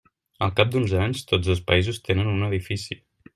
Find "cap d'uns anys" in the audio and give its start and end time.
0.59-1.21